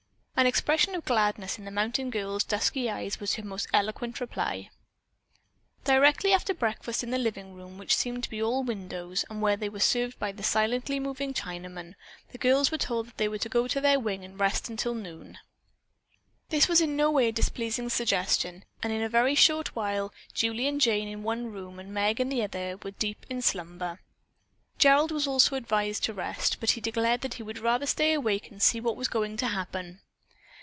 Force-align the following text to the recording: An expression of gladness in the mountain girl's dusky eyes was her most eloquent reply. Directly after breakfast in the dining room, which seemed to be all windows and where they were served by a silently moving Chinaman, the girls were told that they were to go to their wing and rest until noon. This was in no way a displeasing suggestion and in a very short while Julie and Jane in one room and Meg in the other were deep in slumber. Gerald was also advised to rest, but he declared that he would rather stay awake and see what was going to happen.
An 0.37 0.47
expression 0.47 0.95
of 0.95 1.05
gladness 1.05 1.59
in 1.59 1.65
the 1.65 1.69
mountain 1.69 2.09
girl's 2.09 2.43
dusky 2.43 2.89
eyes 2.89 3.19
was 3.19 3.35
her 3.35 3.43
most 3.43 3.67
eloquent 3.71 4.19
reply. 4.19 4.71
Directly 5.83 6.33
after 6.33 6.51
breakfast 6.55 7.03
in 7.03 7.11
the 7.11 7.19
dining 7.23 7.53
room, 7.53 7.77
which 7.77 7.95
seemed 7.95 8.23
to 8.23 8.29
be 8.29 8.41
all 8.41 8.63
windows 8.63 9.23
and 9.29 9.39
where 9.39 9.55
they 9.55 9.69
were 9.69 9.79
served 9.79 10.17
by 10.17 10.29
a 10.31 10.41
silently 10.41 10.99
moving 10.99 11.31
Chinaman, 11.35 11.93
the 12.31 12.39
girls 12.39 12.71
were 12.71 12.79
told 12.79 13.05
that 13.05 13.17
they 13.17 13.27
were 13.27 13.37
to 13.37 13.49
go 13.49 13.67
to 13.67 13.79
their 13.79 13.99
wing 13.99 14.25
and 14.25 14.39
rest 14.39 14.67
until 14.67 14.95
noon. 14.95 15.37
This 16.49 16.67
was 16.67 16.81
in 16.81 16.95
no 16.95 17.11
way 17.11 17.27
a 17.27 17.31
displeasing 17.31 17.89
suggestion 17.89 18.65
and 18.81 18.91
in 18.91 19.03
a 19.03 19.09
very 19.09 19.35
short 19.35 19.75
while 19.75 20.11
Julie 20.33 20.65
and 20.67 20.81
Jane 20.81 21.07
in 21.07 21.21
one 21.21 21.51
room 21.51 21.77
and 21.77 21.93
Meg 21.93 22.19
in 22.19 22.29
the 22.29 22.41
other 22.41 22.77
were 22.81 22.89
deep 22.89 23.27
in 23.29 23.43
slumber. 23.43 23.99
Gerald 24.79 25.11
was 25.11 25.27
also 25.27 25.55
advised 25.55 26.03
to 26.05 26.15
rest, 26.15 26.57
but 26.59 26.71
he 26.71 26.81
declared 26.81 27.21
that 27.21 27.35
he 27.35 27.43
would 27.43 27.59
rather 27.59 27.85
stay 27.85 28.11
awake 28.13 28.49
and 28.49 28.59
see 28.59 28.81
what 28.81 28.97
was 28.97 29.07
going 29.07 29.37
to 29.37 29.47
happen. 29.49 30.01